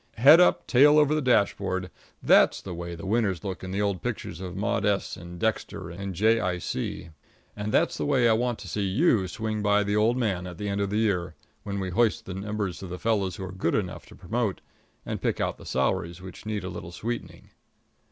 Head 0.17 0.39
up, 0.39 0.65
tail 0.65 0.97
over 0.97 1.13
the 1.13 1.21
dashboard 1.21 1.91
that's 2.23 2.59
the 2.59 2.73
way 2.73 2.95
the 2.95 3.05
winners 3.05 3.43
look 3.43 3.63
in 3.63 3.69
the 3.69 3.83
old 3.83 4.01
pictures 4.01 4.41
of 4.41 4.55
Maud 4.55 4.83
S. 4.83 5.15
and 5.15 5.37
Dexter 5.39 5.91
and 5.91 6.15
Jay 6.15 6.39
Eye 6.39 6.57
See. 6.57 7.11
And 7.55 7.71
that's 7.71 7.97
the 7.99 8.05
way 8.07 8.27
I 8.27 8.33
want 8.33 8.57
to 8.57 8.67
see 8.67 8.81
you 8.81 9.27
swing 9.27 9.61
by 9.61 9.83
the 9.83 9.95
old 9.95 10.17
man 10.17 10.47
at 10.47 10.57
the 10.57 10.69
end 10.69 10.81
of 10.81 10.89
the 10.89 10.97
year, 10.97 11.35
when 11.61 11.79
we 11.79 11.91
hoist 11.91 12.25
the 12.25 12.33
numbers 12.33 12.81
of 12.81 12.89
the 12.89 12.97
fellows 12.97 13.35
who 13.35 13.43
are 13.43 13.51
good 13.51 13.75
enough 13.75 14.07
to 14.07 14.15
promote 14.15 14.61
and 15.05 15.21
pick 15.21 15.39
out 15.39 15.59
the 15.59 15.67
salaries 15.67 16.19
which 16.19 16.47
need 16.47 16.63
a 16.63 16.69
little 16.69 16.91
sweetening. 16.91 17.51